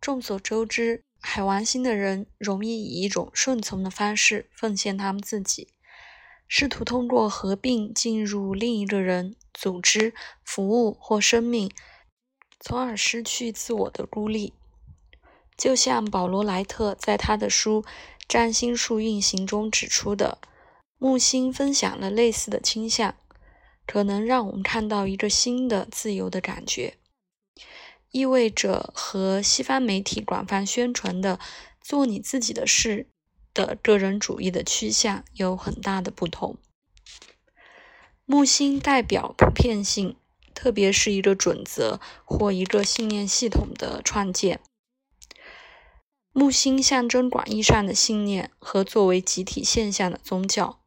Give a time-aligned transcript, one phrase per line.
[0.00, 5.68] 众所周知，海王星的人容易以一种顺从的方式奉献他们自己，
[6.48, 11.70] 试图通过合并进入另一个人、组织、服务或生命，
[12.58, 14.54] 从而失去自我的孤立。
[15.56, 17.82] 就像保罗·莱特在他的书
[18.26, 20.38] 《占星术运行》中指出的，
[20.96, 23.14] 木星分享了类似的倾向，
[23.86, 26.94] 可能让我们看到一个新的自由的感觉。
[28.10, 31.38] 意味着和西方媒体广泛宣传的
[31.80, 33.06] “做你自己的事”
[33.54, 36.56] 的个人主义的趋向有很大的不同。
[38.24, 40.16] 木星代表普遍性，
[40.54, 44.60] 特别是一个准则或一个信念系统的创建。
[46.32, 50.80] 木星象征广义上的信念和作为集体现象的宗教。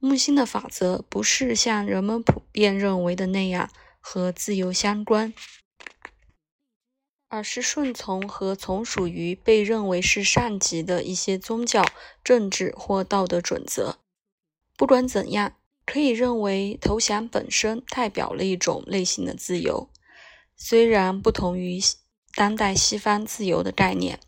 [0.00, 3.70] 木星的法则不是像人们普遍认为的那样
[4.00, 5.32] 和自由相关。
[7.30, 11.86] 而是顺从和从属于被认为是上级的一些宗教、
[12.24, 13.98] 政治或道德准则。
[14.76, 15.54] 不管怎样，
[15.86, 19.88] 可以认为投降本身代表了一种类型的自由，
[20.56, 21.78] 虽然不同于
[22.34, 24.18] 当代西方自由的概念。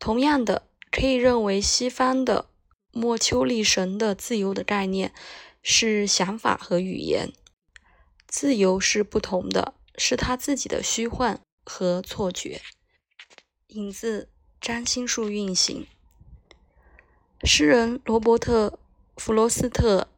[0.00, 2.46] 同样的，可以认为西方的
[2.90, 5.14] 莫丘利神的自由的概念
[5.62, 7.32] 是想法和语言。
[8.26, 11.40] 自由是不同的，是他自己的虚幻。
[11.64, 12.60] 和错觉，
[13.68, 14.28] 引自
[14.60, 15.86] 占星术运行。
[17.44, 18.68] 诗人罗伯特·
[19.16, 20.08] 弗罗斯特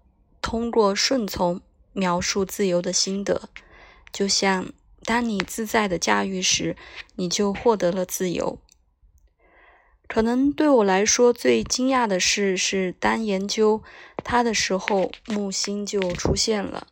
[0.42, 1.60] 通过顺从
[1.92, 3.48] 描述自由的心得，
[4.12, 4.72] 就像
[5.04, 6.76] 当你自在的驾驭时，
[7.16, 8.58] 你就获得了自由。
[10.06, 13.82] 可能对我来说最惊讶的事是，当研究
[14.22, 16.88] 它的时候，木星就出现了。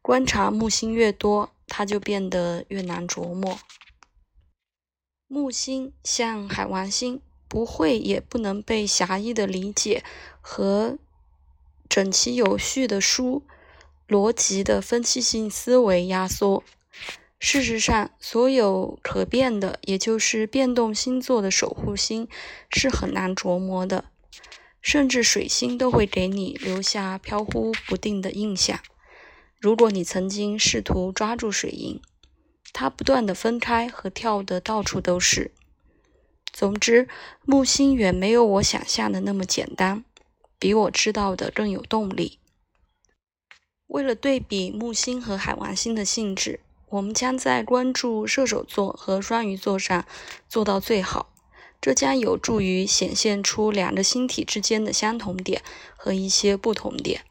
[0.00, 3.58] 观察木星越多，它就变得越难琢磨。
[5.26, 10.04] 木星像海王星，不会也不能被狭义的理解
[10.40, 10.98] 和
[11.88, 13.42] 整齐有序的书
[14.06, 16.62] 逻辑的分析性思维压缩。
[17.40, 22.28] 事实上，所有可变的，也就是变动星座的守护星
[22.70, 24.04] 是很难琢磨的，
[24.80, 28.78] 甚至水星都会给你留下飘忽不定的印象。
[29.58, 32.00] 如果你曾经试图抓住水银。
[32.74, 35.52] 它不断的分开和跳的到处都是。
[36.52, 37.08] 总之，
[37.44, 40.04] 木星远没有我想象的那么简单，
[40.58, 42.40] 比我知道的更有动力。
[43.86, 46.58] 为了对比木星和海王星的性质，
[46.88, 50.04] 我们将在关注射手座和双鱼座上
[50.48, 51.32] 做到最好。
[51.80, 55.62] 这将有助于显现出两个星体之间的相同点
[55.96, 57.22] 和一些不同点。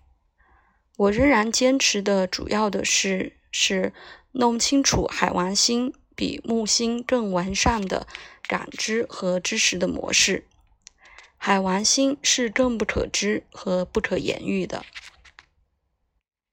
[0.95, 3.91] 我仍然坚持的主要的是是。
[4.33, 8.07] 弄清楚海王星比木星更完善的
[8.47, 10.45] 感知和知识的模式。
[11.37, 14.83] 海王星是更不可知和不可言喻的。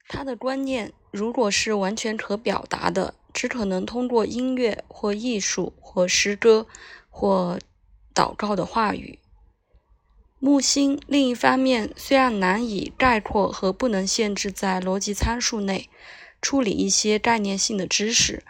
[0.07, 6.67] 他的观念如果是完全可表达的，只可能通过音乐或艺术或诗歌
[7.09, 7.57] 或
[8.13, 9.19] 祷告的话语。
[10.39, 15.89] 木星另一方面虽然难以概括和不能限制在逻辑参数内。
[16.41, 18.43] 处理一些概念性的知识，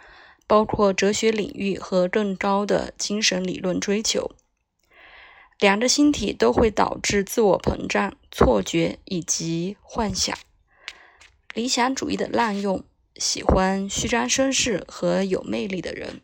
[0.46, 4.32] 包括哲学领域和更高的精神理论追求。
[5.58, 10.36] 两个星体都会导致自我膨胀、错觉以及幻想。
[11.54, 12.82] 理想主义的滥用，
[13.16, 16.20] 喜欢虚张声势和有魅力的人。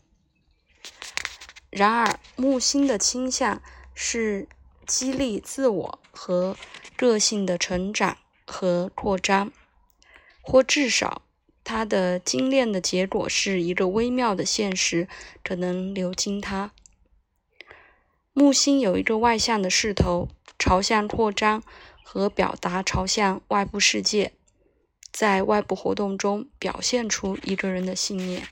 [1.71, 3.63] 然而，木星的倾向
[3.95, 4.49] 是
[4.87, 6.57] 激励自我和
[6.97, 9.53] 个性的成长和扩张，
[10.41, 11.23] 或至少。
[11.69, 15.07] 它的精炼的结果是一个微妙的现实，
[15.45, 16.73] 可能流经它。
[18.33, 20.29] 木星有一个外向的势头，
[20.59, 21.63] 朝向扩张
[22.03, 24.33] 和表达，朝向外部世界，
[25.13, 28.49] 在外部活动中表现出一个人的信念。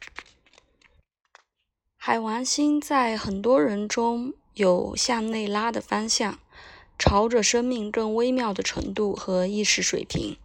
[1.96, 6.38] 海王星在很多人中有向内拉的方向，
[6.98, 10.36] 朝着生命更微妙的程度和意识水平。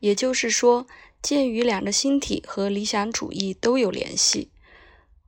[0.00, 0.88] 也就是说。
[1.24, 4.50] 鉴于两个星体和理想主义都有联系，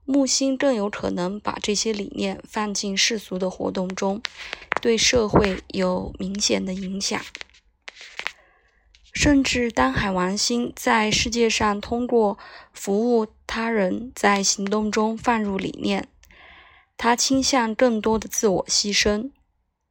[0.05, 4.21] 木星更有可能把这些理念放进世俗的活动中，
[4.79, 7.19] 对社会有明显的影响。
[9.11, 12.37] 甚至当海王星在世界上通过
[12.71, 16.07] 服务他人，在行动中放入理念，
[16.95, 19.31] 他倾向更多的自我牺牲，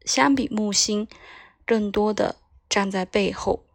[0.04, 1.08] 相比木星，
[1.66, 2.36] 更多的
[2.68, 3.65] 站在背后。